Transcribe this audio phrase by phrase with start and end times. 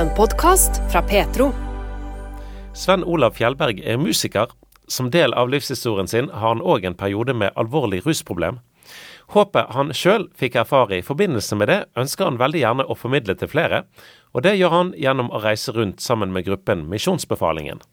[0.00, 1.52] En podkast fra Petro.
[2.72, 4.48] Sven Olav Fjellberg er musiker.
[4.88, 8.62] Som del av livshistorien sin har han òg en periode med alvorlig rusproblem.
[9.36, 13.36] Håpet han sjøl fikk erfare i forbindelse med det, ønsker han veldig gjerne å formidle
[13.36, 13.82] til flere,
[14.32, 17.84] og det gjør han gjennom å reise rundt sammen med gruppen Misjonsbefalingen.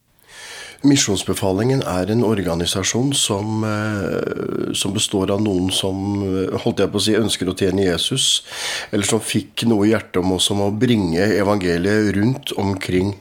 [0.86, 6.22] Misjonsbefalingen er en organisasjon som, eh, som, består av noen som
[6.64, 8.44] holdt jeg på å si, ønsker å tjene Jesus,
[8.92, 13.16] eller som fikk noe i hjertet om oss om å bringe evangeliet rundt omkring,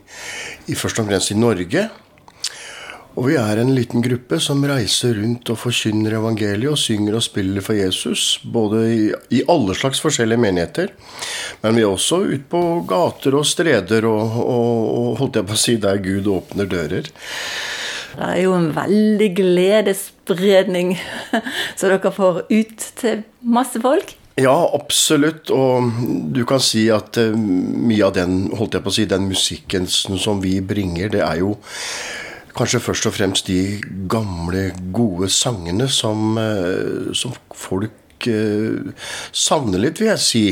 [0.68, 1.88] i først og fremst i Norge.
[3.16, 7.24] Og vi er en liten gruppe som reiser rundt og forkynner evangeliet og synger og
[7.24, 8.24] spiller for Jesus.
[8.44, 9.06] Både i,
[9.38, 10.92] i alle slags forskjellige menigheter.
[11.62, 15.56] Men vi er også ute på gater og streder og, og, og holdt jeg på
[15.56, 17.08] å si der Gud åpner dører.
[18.16, 20.94] Det er jo en veldig gledesspredning,
[21.76, 24.12] så dere får ut til masse folk.
[24.36, 25.48] Ja, absolutt.
[25.52, 25.88] Og
[26.36, 29.88] du kan si at uh, mye av den, holdt jeg på å si, den musikken
[29.88, 31.54] som vi bringer, det er jo
[32.56, 33.78] kanskje først og fremst de
[34.10, 40.46] gamle, gode sangene som, uh, som folk uh, savner litt, vil jeg si.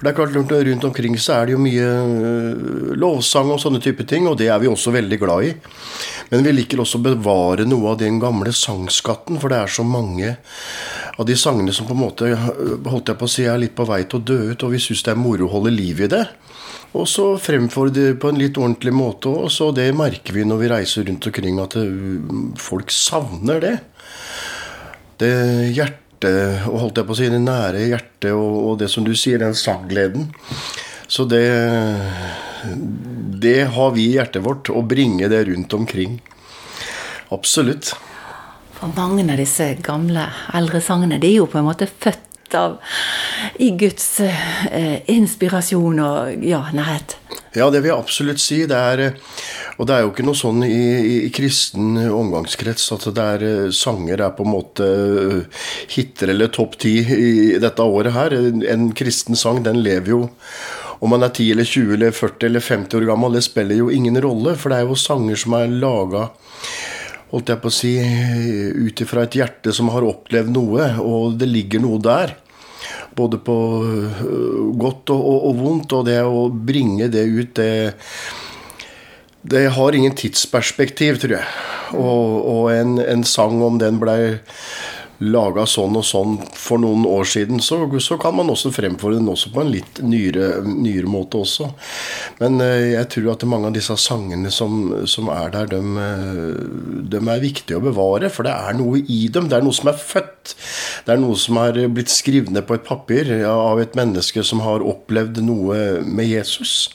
[0.00, 4.06] For det er klart Rundt omkring så er det jo mye lovsang og sånne type
[4.08, 5.54] ting, og det er vi også veldig glad i.
[6.30, 9.84] Men vi liker også å bevare noe av den gamle sangskatten, for det er så
[9.84, 10.32] mange
[11.20, 13.84] av de sangene som på en måte holdt jeg på å si, er litt på
[13.88, 16.08] vei til å dø ut, og vi syns det er moro å holde liv i
[16.08, 16.24] det.
[16.90, 20.58] Og så fremfor det på en litt ordentlig måte og så det merker vi når
[20.58, 21.76] vi reiser rundt omkring, at
[22.58, 23.76] folk savner det.
[25.20, 25.34] Det
[25.76, 29.12] hjertet, og holdt jeg på å si, det nære hjertet og, og det som du
[29.14, 30.30] sier, den sanggleden.
[31.10, 31.46] Så det
[33.40, 36.18] Det har vi i hjertet vårt, å bringe det rundt omkring.
[37.32, 37.94] Absolutt.
[38.76, 42.78] For mange av disse gamle, eldre sangene, de er jo på en måte født av
[43.58, 47.16] i Guds eh, inspirasjon og ja, nærhet.
[47.56, 48.60] Ja, det vil jeg absolutt si.
[48.70, 49.16] Det er,
[49.78, 50.82] og det er jo ikke noe sånn i,
[51.26, 54.90] i, kristen omgangskrets at det er sanger er på en måte
[55.90, 57.32] hitter eller topp ti i
[57.62, 58.36] dette året her.
[58.70, 60.22] En kristen sang, den lever jo
[61.00, 63.86] om man er 10 eller 20 eller 40 eller 50 år gammel, det spiller jo
[63.88, 64.52] ingen rolle.
[64.60, 66.26] For det er jo sanger som er laga
[67.30, 67.94] holdt jeg på å si,
[68.74, 72.34] ut ifra et hjerte som har opplevd noe, og det ligger noe der.
[73.16, 73.56] Både på
[74.80, 75.96] godt og, og, og vondt.
[75.98, 77.72] Og det å bringe det ut, det
[79.42, 81.46] det har ingen tidsperspektiv, tror jeg.
[81.96, 84.36] Og, og en, en, sang, om den blei
[85.20, 89.28] laga sånn og sånn for noen år siden, så, så, kan man også fremføre den
[89.28, 91.68] også på en litt nyere, nyere måte også.
[92.40, 94.80] Men eh, jeg tror at mange av disse sangene som,
[95.10, 98.32] som er der, de, eh, de, er viktige å bevare.
[98.32, 99.50] For det er noe i dem.
[99.50, 100.54] Det er noe som er født.
[101.04, 104.64] Det er noe som er blitt skrevet ned på et papir av et menneske som
[104.64, 106.94] har opplevd noe med Jesus.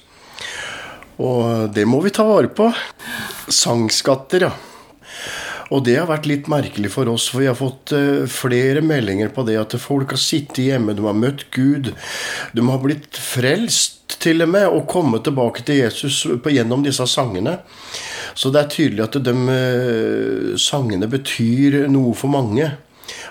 [1.21, 2.71] Og det må vi ta vare på.
[3.53, 4.55] Sangskatter, ja.
[5.73, 9.31] Og det har vært litt merkelig for oss, for vi har fått uh, flere meldinger
[9.33, 11.93] på det at folk har sittet hjemme, de har møtt Gud,
[12.53, 17.57] de har blitt frelst til og med, og kommet tilbake til Jesus gjennom disse sangene.
[18.35, 22.69] Så det er tydelig at de uh, sangene betyr noe for mange.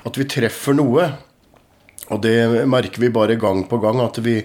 [0.04, 1.08] At vi treffer noe.
[2.12, 4.00] Og det merker vi bare gang på gang.
[4.00, 4.42] at vi,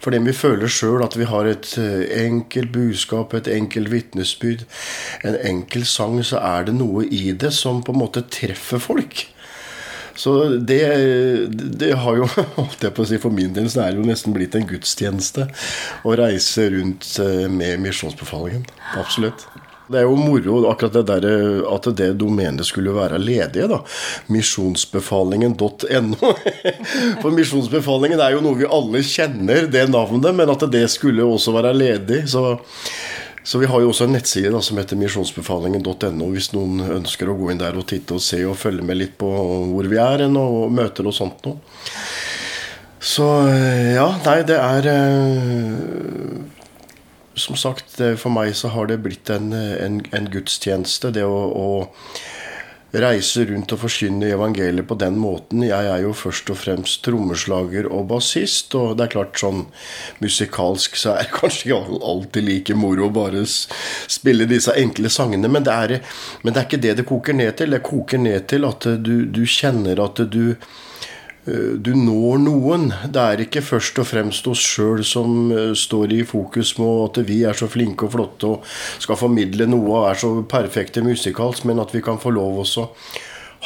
[0.00, 4.66] Fordi vi føler sjøl at vi har et eh, enkelt budskap, et enkelt vitnesbyrd,
[5.24, 9.26] en enkel sang, så er det noe i det som på en måte treffer folk.
[10.18, 10.82] Så det,
[11.78, 12.26] det har jo,
[12.58, 14.66] holdt jeg på å si, for min del så er det jo nesten blitt en
[14.66, 15.46] gudstjeneste
[16.04, 18.66] å reise rundt eh, med misjonsbefalingen.
[18.98, 19.46] Absolutt.
[19.88, 21.26] Det er jo moro akkurat det der,
[21.72, 23.64] at det domenet skulle være ledig.
[23.70, 23.80] da.
[24.28, 26.32] Misjonsbefalingen.no.
[27.22, 31.54] For Misjonsbefalingen er jo noe vi alle kjenner, det navnet, men at det skulle også
[31.56, 32.26] være ledig.
[32.28, 32.58] Så,
[33.42, 37.38] så vi har jo også en nettside da, som heter misjonsbefalingen.no, hvis noen ønsker å
[37.38, 39.30] gå inn der og titte og se og følge med litt på
[39.72, 41.56] hvor vi er og møter og sånt noe.
[42.98, 43.24] Så
[43.94, 46.57] ja, nei, det er eh,
[47.38, 51.12] som sagt, for meg så har det blitt en, en, en gudstjeneste.
[51.14, 51.68] Det å, å,
[52.88, 55.60] reise rundt og forkynne evangeliet på den måten.
[55.66, 59.66] Jeg er jo først og fremst trommeslager og bassist, og det er klart sånn
[60.24, 65.52] musikalsk så er det kanskje ikke alltid like moro å bare spille disse enkle sangene,
[65.52, 67.76] men det, er, men det er ikke det det koker ned til.
[67.76, 70.87] Det koker ned til at du, du kjenner at du Eh,
[71.78, 72.88] du når noen.
[73.12, 77.22] Det er ikke først og fremst oss sjøl som eh, står i fokus med at
[77.28, 78.68] vi er så flinke og flotte og
[79.02, 82.88] skal formidle noe og er så perfekte musikalsk, men at vi kan få lov også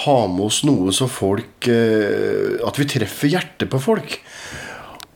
[0.06, 4.18] ha med oss noe så folk eh, At vi treffer hjertet på folk.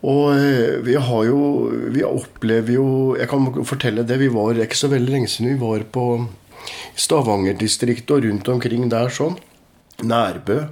[0.06, 1.38] Og eh, vi har jo
[1.94, 4.20] Vi opplever jo Jeg kan fortelle det.
[4.20, 6.26] Vi var ikke så veldig lenge siden vi var på
[6.96, 9.36] Stavanger-distriktet og rundt omkring der sånn.
[10.02, 10.64] Nærbø.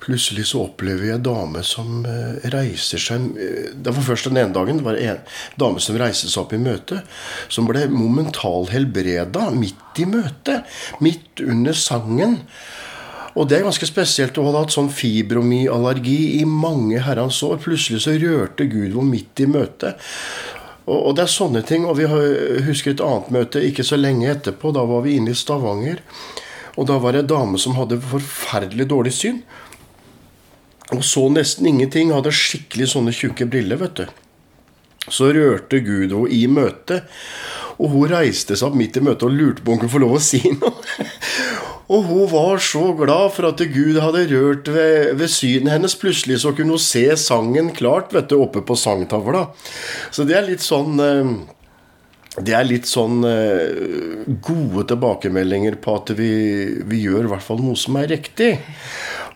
[0.00, 4.40] Plutselig så opplever jeg en dame som eh, reiser seg eh, Det var først den
[4.40, 4.80] ene dagen.
[4.80, 5.20] Det var en
[5.60, 7.02] dame som reiste seg opp i møte.
[7.52, 10.70] Som ble momentalhelbreda midt i møtet.
[11.04, 12.40] Midt under sangen.
[13.36, 14.38] Og det er ganske spesielt.
[14.38, 17.60] å ha hatt sånn fibromyallergi i mange herrens år.
[17.62, 20.00] Plutselig så rørte Gud henne midt i møtet.
[20.90, 21.84] Og, det er sånne ting.
[21.86, 22.08] Og vi
[22.66, 24.72] husker et annet møte ikke så lenge etterpå.
[24.74, 26.00] Da var vi inne i Stavanger.
[26.80, 29.42] Og da var det en dame som hadde forferdelig dårlig syn.
[30.96, 32.14] Og så nesten ingenting.
[32.14, 34.06] Hadde skikkelig sånne tjukke briller, vet du.
[35.10, 37.08] Så rørte Gud henne i møtet.
[37.80, 40.02] Og hun reiste seg opp midt i møtet og lurte på om hun kunne få
[40.02, 41.06] lov å si noe.
[41.94, 45.96] og hun var så glad for at Gud hadde rørt ved, ved synet hennes.
[45.98, 49.48] Plutselig så kunne hun se sangen klart vet du, oppe på sangtavla.
[50.12, 51.32] Så det er litt sånn eh,
[52.38, 56.30] det er litt sånn eh, gode tilbakemeldinger på at vi,
[56.86, 58.52] vi gjør i hvert fall noe som er riktig.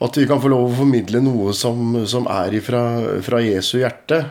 [0.02, 2.82] At vi kan få lov å formidle noe som, som er ifra,
[3.22, 4.24] fra Jesu hjerte.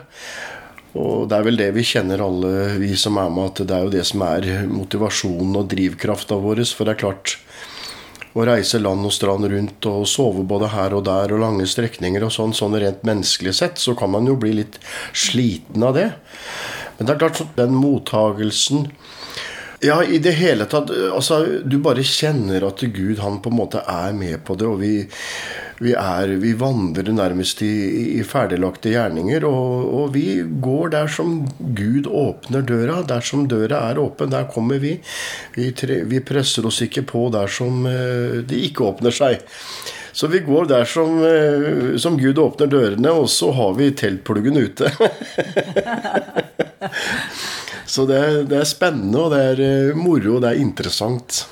[0.94, 3.86] Og det er vel det vi kjenner alle vi som er med, at det er
[3.86, 6.62] jo det som er motivasjonen og drivkrafta vår.
[6.70, 7.38] For det er klart
[8.34, 12.24] å reise land og strand rundt og sove både her og der og lange strekninger
[12.26, 14.80] og sånn, sånn rent menneskelig sett, så kan man jo bli litt
[15.14, 16.08] sliten av det.
[16.98, 18.88] Men det er klart, den mottagelsen
[19.84, 20.90] ja, i det hele tatt.
[21.12, 24.68] Altså, du bare kjenner at Gud han på en måte er med på det.
[24.68, 24.92] Og vi,
[25.84, 27.72] vi, er, vi vandrer nærmest i,
[28.16, 29.44] i ferdiglagte gjerninger.
[29.48, 31.42] Og, og, vi går der som
[31.76, 33.02] Gud åpner døra.
[33.08, 34.96] Der som døra er åpen, der kommer vi.
[35.58, 39.44] Vi, tre, vi presser oss ikke på der som uh, de ikke åpner seg.
[40.14, 44.62] Så vi går der som, uh, som Gud åpner dørene, og så har vi teltpluggen
[44.64, 44.92] ute.
[47.94, 48.20] Så det
[48.50, 51.44] det er, spennende, og det er uh, moro, og det er interessant.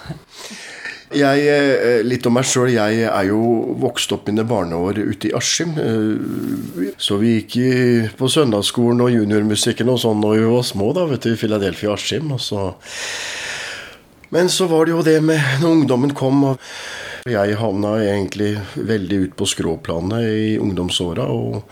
[1.12, 2.72] Jeg, uh, litt om meg sjøl.
[2.72, 3.42] Jeg er jo
[3.82, 5.76] vokst opp mine barneår ute i Askim.
[5.76, 11.06] Uh, så vi gikk på søndagsskolen og juniormusikken og sånn når vi var små, da,
[11.12, 12.34] vet du, i Philadelphia Askim.
[14.32, 16.42] Men så var det jo det med når ungdommen kom.
[16.50, 21.28] og Jeg havna egentlig veldig ut på skråplanet i ungdomsåra.
[21.28, 21.62] og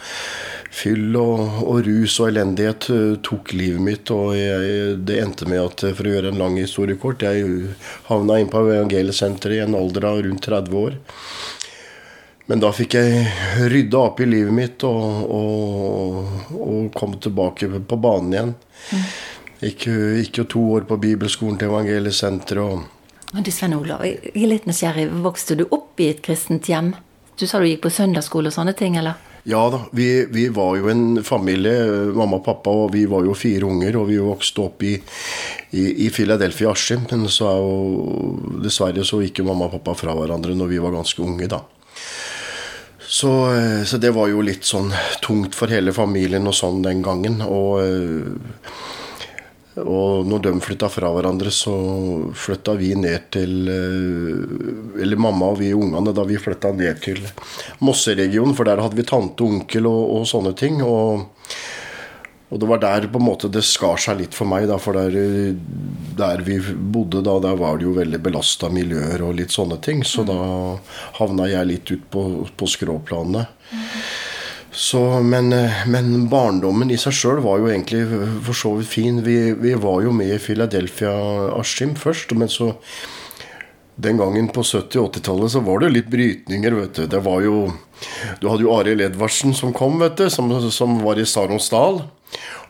[0.71, 4.13] fyll og, og, rus og elendighet uh, tok livet mitt.
[4.15, 7.73] Og jeg, det endte med at, for å gjøre en lang historie kort, jeg
[8.11, 11.01] havna inn på Evangeliesenteret i en alder av rundt 30 år.
[12.51, 13.27] Men da fikk jeg
[13.71, 18.55] rydda opp i livet mitt og, og, og kom tilbake på banen igjen.
[19.61, 19.85] Gikk,
[20.19, 22.89] gikk jo to år på bibelskolen til Evangeliesenteret.
[23.31, 25.07] Men du Sven Olav, jeg er litt nysgjerrig.
[25.23, 26.97] Vokste du opp i et kristent hjem?
[27.39, 29.30] Du sa du gikk på søndagsskole og sånne ting, eller?
[29.49, 31.73] Ja da, vi, vi, var jo en familie,
[32.13, 33.97] mamma og pappa, og vi var jo fire unger.
[34.01, 34.95] Og vi vokste opp i,
[35.71, 37.07] i, i Philadelphia Askim.
[37.11, 40.83] Men så er jo, dessverre så gikk jo mamma og pappa fra hverandre når vi
[40.83, 41.63] var ganske unge, da.
[43.11, 43.31] Så,
[43.91, 44.93] så, det var jo litt sånn
[45.25, 47.41] tungt for hele familien og sånn den gangen.
[47.43, 47.81] Og
[49.85, 51.75] og når de flytta fra hverandre, så
[52.37, 57.21] flytta vi ned til eh, Eller mamma og vi ungene, da vi flytta ned til
[57.85, 60.81] Mosseregionen, for der hadde vi tante og onkel og, sånne ting.
[60.85, 61.27] Og,
[62.51, 64.99] og, det var der på en måte det skar seg litt for meg, da, for
[64.99, 65.55] der,
[66.19, 70.05] der vi bodde, da, der var det jo veldig belasta miljøer og litt sånne ting.
[70.07, 70.41] Så da
[71.21, 72.27] havna jeg litt ut på,
[72.57, 73.57] på skråplanet.
[74.73, 78.05] Så, men, eh, men, barndommen i seg sjøl var jo egentlig
[78.47, 79.23] for så vidt fin.
[79.27, 81.15] Vi, vi var jo med i Philadelphia
[81.59, 82.77] Askim først, men så
[84.01, 87.07] den gangen på 70- og 80-tallet så var det litt brytninger, vet du.
[87.11, 87.73] Det var jo
[88.41, 92.01] Du hadde jo Arild Edvardsen som kom, vet du, som, som var i Saronsdal.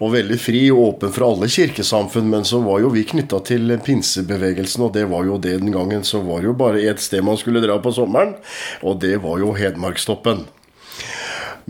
[0.00, 3.76] Og veldig fri og åpen for alle kirkesamfunn, men så var jo vi knytta til
[3.84, 6.02] pinsebevegelsen, og det var jo det den gangen.
[6.02, 8.34] Så var det jo bare ett sted man skulle dra på sommeren,
[8.80, 10.48] og det var jo Hedmarkstoppen.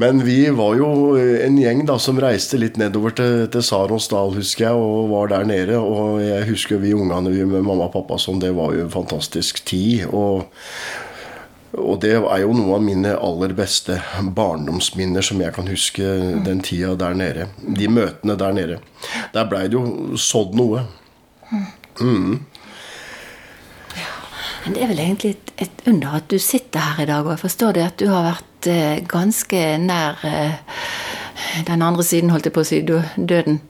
[0.01, 0.89] Men vi var jo
[1.19, 5.45] en gjeng da som reiste litt nedover til, til Saronsdal, husker jeg, og var der
[5.49, 5.77] nede.
[5.77, 8.97] Og jeg husker vi ungene vi med mamma og pappa sånn, det var jo en
[8.97, 10.09] fantastisk tid.
[10.09, 10.49] og
[11.71, 14.01] og det er jo noe av mine aller beste
[14.37, 16.07] barndomsminner som jeg kan huske
[16.43, 17.47] den tida der nede.
[17.63, 18.79] De møtene der nede.
[19.35, 20.83] Der blei det jo sådd noe.
[22.01, 22.41] Mm.
[24.65, 27.37] Men det er vel egentlig et, et, under at du sitter her i dag, og
[27.37, 30.55] jeg forstår det at du har vært eh, ganske nær eh,
[31.67, 33.61] den andre siden, holdt jeg på å si, døden.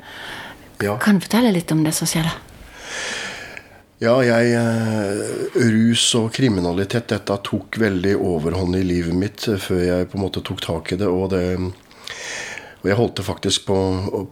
[0.80, 0.96] Ja.
[1.02, 2.32] Kan du fortelle litt om det som skjedde?
[4.00, 5.22] Ja, jeg eh,
[5.60, 10.42] Rus og kriminalitet, dette tok veldig overhånd i livet mitt før jeg på en måte
[10.46, 11.08] tok tak i det.
[11.08, 11.44] Og det
[12.80, 13.76] Og jeg holdt faktisk på,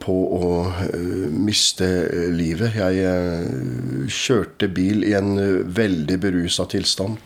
[0.01, 0.47] på å
[1.29, 1.85] miste
[2.33, 2.79] livet.
[2.81, 5.37] Jeg kjørte bil i en
[5.69, 7.21] veldig berusa tilstand.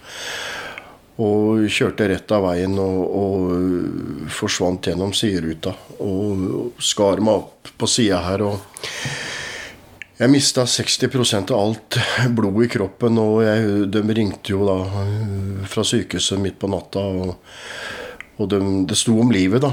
[1.21, 5.75] Og kjørte rett av veien og, og forsvant gjennom sideruta.
[6.01, 8.47] Og skar meg opp på sida her.
[8.49, 8.59] og
[10.23, 11.97] jeg mista 60% av alt
[12.37, 14.77] blod i kroppen, og jeg, de ringte jo da
[15.67, 17.03] fra sykehuset midt på natta.
[17.03, 17.33] Og,
[18.39, 19.73] og de, det sto om livet, da.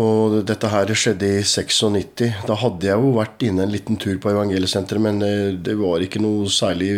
[0.00, 2.24] Og dette her skjedde i 96.
[2.48, 5.34] Da hadde jeg jo vært inne en liten tur på evangeliesenteret, men det,
[5.68, 6.90] det, var ikke noe særlig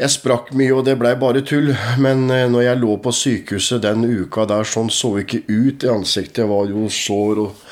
[0.00, 1.74] Jeg sprakk mye, og det blei bare tull.
[2.00, 5.90] Men eh, når jeg lå på sykehuset den uka der, sånn så ikke ut i
[5.92, 6.44] ansiktet.
[6.44, 7.66] Jeg var jo sår og,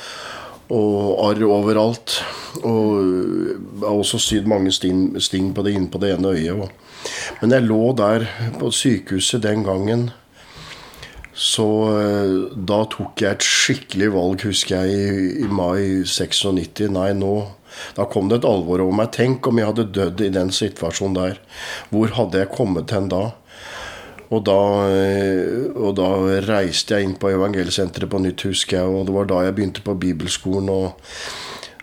[0.76, 2.18] og arr overalt.
[2.61, 6.76] Og jeg har også sydd mange sting, sting på det inne på det ene øyet.
[7.40, 8.28] Men jeg lå der
[8.61, 10.11] på sykehuset den gangen
[11.38, 12.32] så eh,
[12.66, 16.88] da tok jeg et skikkelig valg, husker jeg, i, i mai 96.
[16.90, 17.35] Nei, nå
[17.97, 19.12] Da kom det et alvor over meg.
[19.16, 21.42] Tenk om jeg hadde dødd i den situasjonen der.
[21.92, 23.25] Hvor hadde jeg kommet hen da?
[24.28, 24.61] Og da,
[24.92, 26.08] eh, og da
[26.44, 28.88] reiste jeg inn på evangelsenteret på nytt, husker jeg.
[28.92, 30.68] Og det var da jeg begynte på bibelskolen.
[30.68, 30.92] og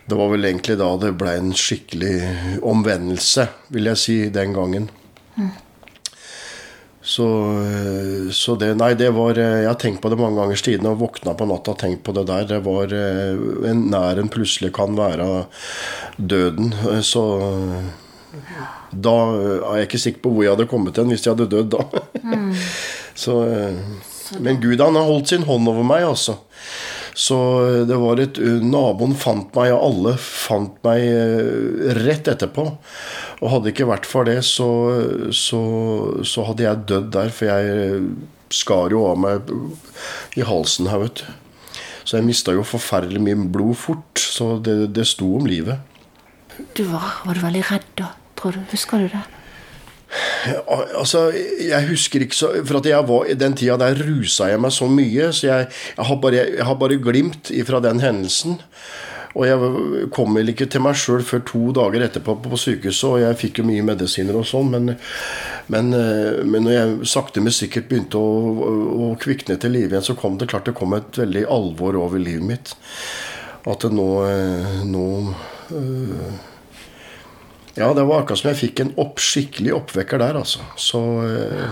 [0.06, 4.90] det var vel egentlig da det ble en skikkelig omvendelse, vil jeg si, den gangen.
[5.34, 5.50] Mm.
[7.06, 7.26] Så,
[7.62, 10.88] eh, så, det Nei, det var eh, Jeg har tenkt på det mange ganger siden
[10.90, 12.48] og våkna på natta og tenkt på det der.
[12.50, 15.44] Det var eh, en nær en plutselig kan være
[16.18, 16.74] døden.
[17.06, 17.22] Så
[18.90, 21.76] da er jeg ikke sikker på hvor jeg hadde kommet hen hvis jeg hadde dødd
[21.76, 22.02] da.
[22.26, 22.50] Mm.
[23.22, 23.38] Så,
[24.42, 26.40] men Gud han har holdt sin hånd over meg, altså.
[27.16, 27.38] Så
[27.88, 28.36] det var et
[28.66, 31.06] Naboen fant meg, og alle fant meg
[32.02, 32.66] rett etterpå.
[33.42, 34.68] Og hadde ikke vært for det, så,
[35.34, 35.60] så,
[36.24, 37.32] så hadde jeg dødd der.
[37.34, 38.00] For jeg
[38.54, 39.50] skar jo av meg
[40.38, 41.26] i halsen her, vet du.
[42.06, 44.22] Så jeg mista jo forferdelig mye blod fort.
[44.22, 45.82] Så det, det sto om livet.
[46.78, 48.62] Du var, var du veldig redd da, tror du?
[48.70, 49.24] Husker du det?
[50.70, 54.60] Altså, Jeg husker ikke så For at jeg var, i den tida der rusa jeg
[54.62, 55.66] meg så mye, så jeg,
[55.96, 58.60] jeg, har, bare, jeg har bare glimt fra den hendelsen.
[59.36, 63.20] Og jeg kom vel ikke til meg sjøl før to dager etterpå på sykehuset, og
[63.20, 64.94] jeg fikk jo mye medisiner og sånn, men,
[65.72, 70.06] men, eh, men, når jeg sakte, men sikkert begynte å, å kvikne til live igjen,
[70.08, 72.74] så kom det klart det kom et veldig alvor over livet mitt.
[73.66, 75.06] At det nå, eh, nå
[75.74, 76.36] øh,
[77.76, 80.64] Ja, det var akkurat som jeg fikk en opp, skikkelig oppvekker der, altså.
[80.80, 81.66] Så øh,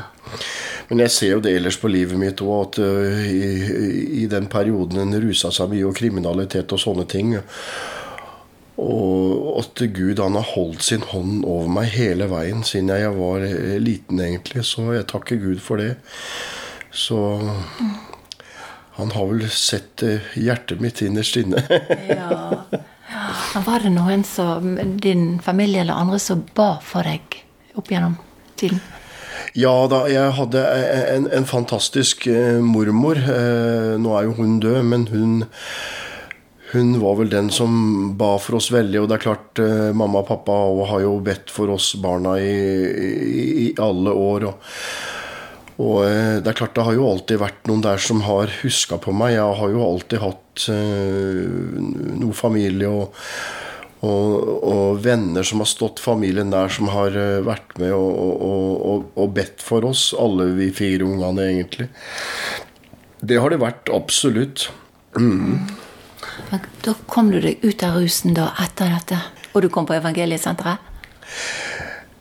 [0.88, 4.48] men jeg ser jo det ellers på livet mitt òg, at uh, i, i, den
[4.52, 7.34] perioden en rusa seg mye, og kriminalitet og sånne ting
[8.76, 13.44] Og at Gud han har holdt sin hånd over meg hele veien siden jeg var
[13.46, 14.64] eh, liten, egentlig.
[14.66, 15.94] Så jeg takker Gud for det.
[16.90, 17.20] Så
[18.98, 20.02] han har vel sett
[20.34, 21.62] hjertet mitt innerst inne.
[22.10, 22.64] ja.
[23.64, 27.42] Var det noen som, din familie eller andre som ba for deg
[27.78, 28.16] opp gjennom
[28.58, 28.80] tiden?
[29.54, 30.62] Ja da, jeg hadde
[31.14, 33.18] en, en fantastisk eh, mormor.
[33.18, 35.44] Eh, nå er jo hun død, men hun
[36.74, 39.04] hun var vel den som ba for oss veldig.
[39.04, 40.56] Og det er klart, eh, mamma og pappa
[40.90, 44.48] har jo bedt for oss barna i, i, i alle år.
[44.48, 44.72] Og,
[45.78, 46.00] og,
[46.42, 49.36] det er klart, det har jo alltid vært noen der som har huska på meg.
[49.36, 50.66] Jeg har jo alltid hatt
[52.36, 53.14] familie og
[54.04, 59.30] og, og, venner som har stått familien nær, som har eh, vært med og, og,
[59.32, 61.88] bedt for oss, alle vi fire ungene, egentlig.
[63.24, 64.68] Det har det vært, absolutt.
[65.16, 65.62] Mm.
[66.84, 69.22] Da kom du deg ut av rusen da, etter dette,
[69.54, 70.92] og du kom på evangeliesenteret?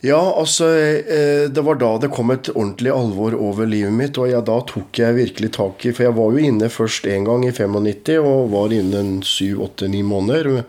[0.04, 4.18] Ja, altså eh, Det var da det kom et ordentlig alvor over livet mitt.
[4.20, 7.24] Og ja, da tok jeg virkelig tak i For jeg var jo inne først én
[7.28, 10.66] gang i 95 og var inne syv-åtte-ni måneder.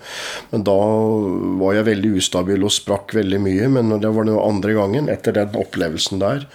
[0.53, 0.79] Men da
[1.65, 3.73] var jeg veldig ustabil og sprakk veldig mye.
[3.75, 6.47] Men det var den andre gangen, etter den opplevelsen der,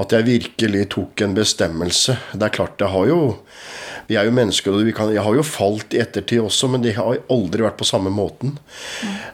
[0.00, 2.16] at jeg virkelig tok en bestemmelse.
[2.34, 3.20] Det er klart, det har jo
[4.04, 6.92] vi er jo mennesker, og kan, jeg har jo falt i ettertid også, men det
[6.98, 8.58] har aldri vært på samme måten.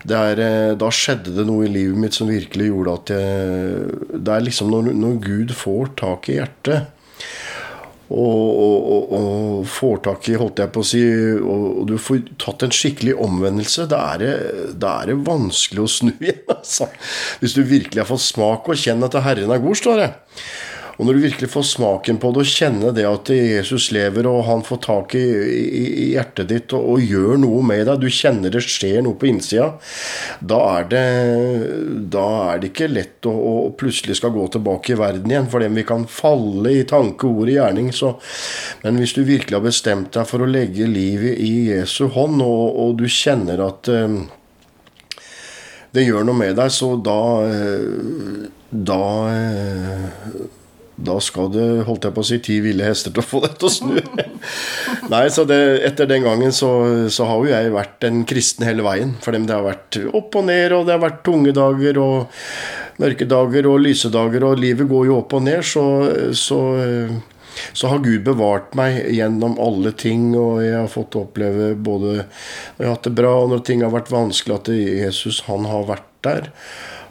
[0.07, 4.33] Er, eh, da skjedde det noe i livet mitt som virkelig gjorde at jeg Det
[4.35, 7.00] er liksom når, når Gud får tak i hjertet
[8.11, 11.03] og, og, og, og, får tak i, holdt jeg på å si,
[11.39, 14.25] og, du får tatt en skikkelig omvendelse, da er
[14.91, 16.43] er det vanskelig å snu igjen.
[16.61, 16.91] Altså.
[17.41, 20.09] Hvis du virkelig har fått smak og kjenne at Herren er god, står det.
[21.01, 24.43] Og når du virkelig får smaken på det og kjenner det at Jesus lever, og
[24.45, 28.13] han får tak i, i, i hjertet ditt og, og, gjør noe med deg, du
[28.13, 29.71] kjenner det skjer noe på innsida,
[30.45, 31.07] da er det,
[32.13, 35.49] da er det ikke lett å, å, plutselig skal gå tilbake i verden igjen.
[35.49, 37.89] For vi kan falle i tanke, ord og gjerning.
[37.97, 38.13] Så,
[38.85, 42.77] men hvis du virkelig har bestemt deg for å legge livet i Jesu hånd, og,
[42.85, 44.27] og du kjenner at um,
[45.97, 49.03] det gjør noe med deg, så da eh, Da
[51.05, 53.55] da skal det, holdt jeg på å si, ti ville hester til å få det
[53.61, 53.97] til å snu.
[55.13, 56.71] Nei, så det, etter den gangen så,
[57.13, 59.17] så, har jo jeg vært en kristen hele veien.
[59.25, 62.45] For det har vært opp og ned, og det har vært tunge dager og
[63.01, 65.85] mørke dager og lyse dager, og livet går jo opp og ned, så,
[66.37, 66.61] så,
[67.73, 72.85] så har Gud bevart meg gjennom alle ting, og jeg har fått oppleve både når
[72.85, 75.89] jeg har hatt det bra, og når ting har vært vanskelig, at Jesus, han har
[75.89, 76.51] vært der.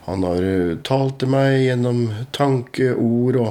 [0.09, 0.45] Han har
[0.85, 2.05] talt til meg gjennom
[2.35, 3.49] tanke, ord og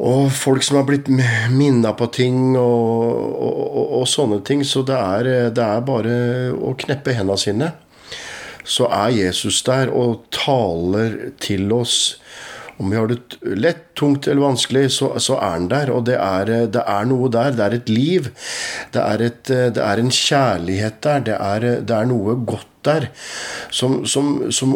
[0.00, 1.10] og folk som har blitt
[1.52, 4.64] minna på ting og, og, og, og, sånne ting.
[4.64, 6.14] Så det er, det er bare
[6.56, 7.72] å kneppe hendene sine.
[8.64, 11.98] Så er Jesus der og taler til oss.
[12.80, 13.20] Om vi har det
[13.60, 15.92] lett, tungt eller vanskelig, så, så er han der.
[15.92, 17.52] Og det er, det er, noe der.
[17.52, 18.30] Det er et liv.
[18.94, 19.42] Det er, et,
[19.76, 21.26] det er en kjærlighet der.
[21.28, 23.08] Det er, det er noe godt der.
[23.70, 24.74] Som, som, som,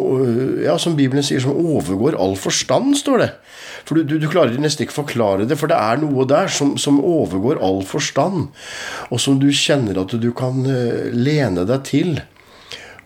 [0.63, 3.29] ja, som Bibelen sier, som overgår all forstand, står det.
[3.85, 6.75] For du, du, du, klarer nesten ikke forklare det, for det er noe der som,
[6.81, 8.49] som, overgår all forstand,
[9.09, 12.17] og som du kjenner at du kan eh, lene deg til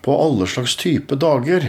[0.00, 1.68] på alle slags type dager.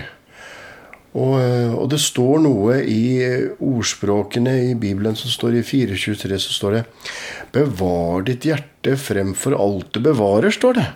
[1.11, 3.19] Og, eh, og, det står noe i
[3.59, 6.83] ordspråkene i Bibelen som står i 423, så står det
[7.51, 10.87] Bevar ditt hjerte fremfor alt du bevarer, står det.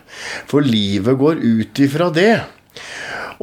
[0.48, 2.38] For livet går ut ifra det.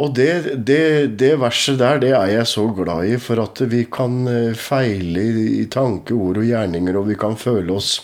[0.00, 0.84] Og det, det,
[1.20, 5.26] det, verset der, det er jeg så glad i, for at vi kan eh, feile
[5.60, 7.98] i tanke, ord og gjerninger, og vi kan føle oss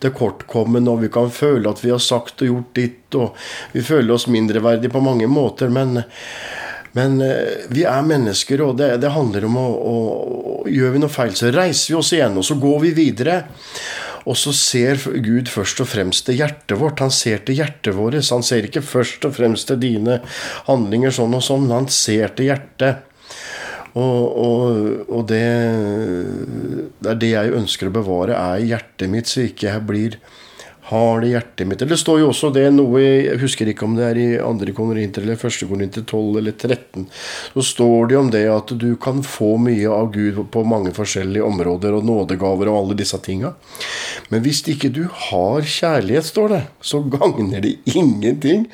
[0.00, 3.36] det kortkommen, og vi kan føle at vi har sagt og gjort ditt, og
[3.74, 6.00] vi føler oss mindreverdige på mange måter, men,
[6.96, 9.96] men eh, vi er mennesker, og det, det handler om å, å,
[10.70, 13.36] Gjør vi noe feil, så reiser vi oss igjen, og så går vi videre.
[14.28, 17.00] Og så ser Gud først og fremst til hjertet vårt.
[17.00, 18.18] Han ser til hjertet vårt.
[18.28, 20.18] Han ser ikke først og fremst til dine
[20.66, 23.06] handlinger sånn og sånn, han ser til hjertet.
[23.98, 25.46] Og, og, og det,
[27.00, 30.20] det, er det jeg ønsker å bevare, er hjertet mitt, så ikke jeg blir
[30.90, 31.82] har det hjertet mitt.
[31.82, 34.72] Eller det står jo også det noe Jeg husker ikke om det er i 2.
[34.74, 35.58] korinter eller 1.
[35.70, 37.06] korinter 12 eller 13.
[37.54, 41.46] Så står det om det at du kan få mye av Gud på mange forskjellige
[41.46, 43.52] områder, og nådegaver og alle disse tinga.
[44.34, 48.66] Men hvis ikke du har kjærlighet, står det, så gagner det ingenting.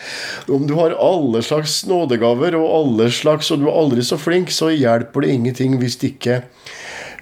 [0.49, 4.53] Om du har alle slags nådegaver og alle slags, og du er aldri så flink,
[4.55, 6.43] så hjelper det ingenting hvis ikke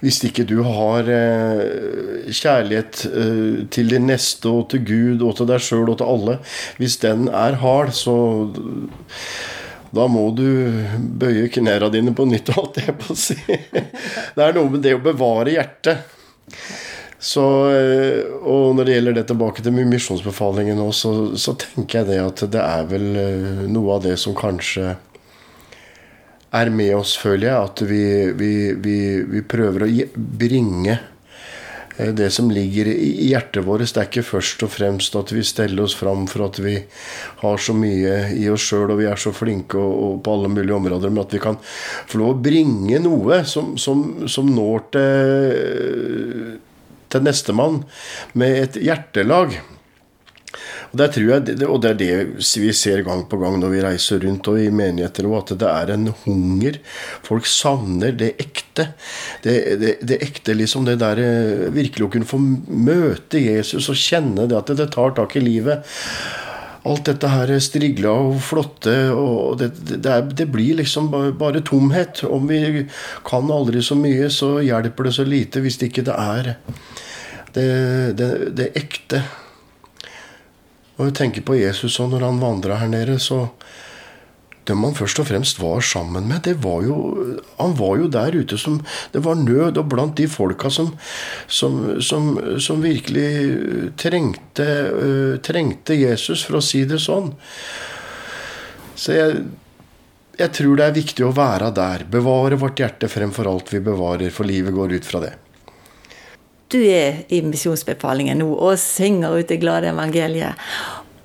[0.03, 5.49] hvis ikke du har eh, kjærlighet eh, til din neste og til Gud og til
[5.49, 6.39] deg sjøl og til alle
[6.79, 8.15] Hvis den er hard, så
[9.95, 10.47] da må du
[11.21, 13.37] bøye knærne dine på nytt, holdt jeg på å si.
[13.45, 16.11] Det er noe med det å bevare hjertet.
[17.25, 22.11] Så, eh, og når det gjelder det tilbake til misjonsbefalingen nå, så, så tenker jeg
[22.11, 23.07] det at det er vel
[23.71, 24.97] noe av det som kanskje
[26.55, 27.57] er med oss, føler jeg.
[27.69, 28.05] At vi,
[28.37, 30.95] vi, vi, vi prøver å bringe
[31.97, 33.85] eh, det som ligger i hjertet vårt.
[33.85, 36.77] Det er ikke først og fremst at vi steller oss fram for at vi
[37.43, 40.51] har så mye i oss sjøl og vi er så flinke og, og på alle
[40.55, 44.89] mulige områder, men at vi kan få lov å bringe noe som, som, som når
[44.95, 46.51] til,
[47.11, 47.83] til nestemann
[48.39, 49.59] med et hjertelag.
[50.93, 52.13] Og, jeg, og det er det
[52.61, 55.93] vi ser gang på gang når vi reiser rundt og i menigheter at det er
[55.95, 56.79] en hunger.
[57.25, 58.89] Folk savner det ekte.
[59.43, 63.99] Det, det, det ekte, liksom det der eh, Virkelig å kunne få møte Jesus og
[63.99, 65.85] kjenne det at det tar tak i livet
[66.85, 72.21] alt dette her strigla og flotte og det, det, er, det, blir liksom bare tomhet.
[72.29, 72.59] Om vi
[73.25, 76.51] kan aldri så mye, så hjelper det så lite hvis det ikke det er
[77.55, 79.23] det, det ekte.
[80.95, 83.47] Og jeg tenker på Jesus og når han vandra her nede, så
[84.65, 86.95] Dem han først og fremst var sammen med, det var jo
[87.59, 88.79] Han var jo der ute som
[89.13, 90.89] Det var nød, og blant de folka som,
[91.47, 97.29] som, som, som virkelig trengte, uh, trengte Jesus, for å si det sånn.
[98.95, 99.45] Så jeg,
[100.39, 102.05] jeg tror det er viktig å være der.
[102.11, 105.33] Bevare vårt hjerte fremfor alt vi bevarer, for livet går ut fra det.
[106.75, 110.59] Du er i misjonsbefalingen nå og synger ut det glade evangeliet.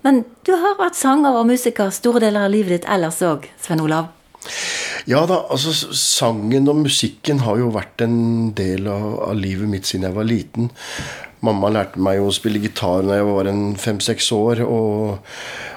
[0.06, 3.82] Men du har vært sanger og musiker store deler av livet ditt ellers òg, Svein
[3.82, 4.12] Olav?
[5.10, 9.90] Ja da, altså sangen og musikken har jo vært en del av, av livet mitt
[9.90, 10.70] siden jeg var liten.
[11.44, 14.62] Mamma lærte meg å spille gitar da jeg var fem-seks år.
[14.68, 15.18] Og,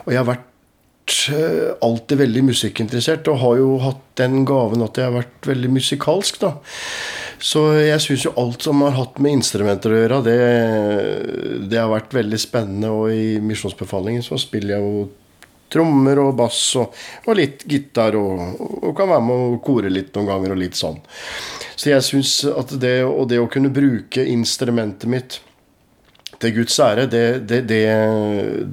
[0.04, 5.02] og, jeg har vært eh, alltid veldig musikkinteressert, og har jo hatt den gaven at
[5.02, 6.42] jeg har vært veldig musikalsk.
[6.44, 6.56] da.
[7.44, 10.38] Så jeg syns jo alt som har hatt med instrumenter å gjøre, det,
[11.68, 12.92] det har vært veldig spennende.
[12.94, 15.04] Og i Misjonsbefalingen så spiller jeg jo
[15.74, 16.94] trommer og bass og,
[17.26, 20.78] og litt gitar, og, og, kan være med å kore litt noen ganger og litt
[20.80, 21.02] sånn.
[21.76, 25.40] Så jeg syns at det, og det å kunne bruke instrumentet mitt
[26.40, 27.84] til Guds ære, det, det, det,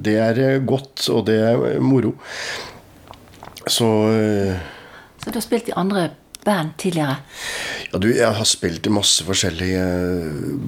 [0.05, 2.13] det er godt, og det er moro.
[3.67, 4.55] Så eh,
[5.21, 6.09] Så du har spilt i andre
[6.45, 7.19] band tidligere?
[7.91, 9.83] Ja, du, jeg har spilt i masse forskjellige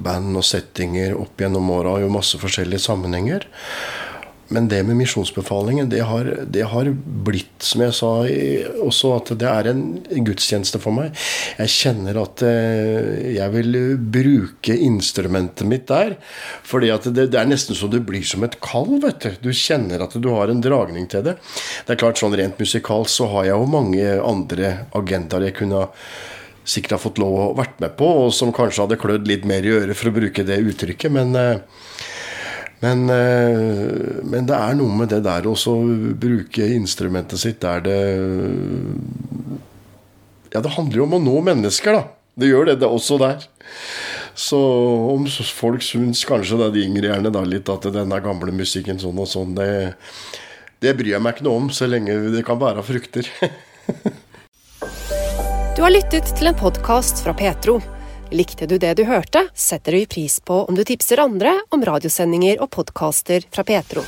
[0.04, 3.46] band og settinger opp gjennom åra, og masse forskjellige sammenhenger.
[4.52, 6.90] Men det med misjonsbefalingen, det har, det har,
[7.24, 8.10] blitt, som jeg sa
[8.84, 9.80] også, at det er en
[10.26, 11.16] gudstjeneste for meg.
[11.62, 13.78] Jeg kjenner at eh, jeg vil
[14.18, 16.18] bruke instrumentet mitt der.
[16.62, 19.48] fordi det, det er nesten så det blir som et kall, vet du.
[19.48, 21.38] Du kjenner at du har en dragning til det.
[21.88, 25.86] Det er klart, sånn rent musikalsk så har jeg jo mange andre agendaer jeg kunne
[26.64, 29.66] sikkert har fått lov å vært med på, og som kanskje hadde klødd litt mer
[29.66, 31.12] i øret, for å bruke det uttrykket.
[31.12, 31.56] men eh,
[32.84, 35.54] men, eh, men, det er noe med det der å
[36.20, 38.00] bruke instrumentet sitt der det
[40.52, 42.02] Ja, det handler jo om å nå mennesker, da.
[42.38, 43.46] Det gjør det, det også der.
[44.38, 44.58] Så
[45.14, 49.00] om folk syns kanskje det er de yngre gjerne da litt at denne gamle musikken
[49.02, 49.94] sånn og sånn, det,
[50.82, 53.30] det bryr jeg meg ikke noe om, så lenge det kan være frukter.
[55.76, 57.80] du har lyttet til en podkast fra Petro.
[58.30, 62.62] Likte du det du hørte, setter vi pris på om du tipser andre om radiosendinger
[62.62, 64.04] og podkaster fra Petro.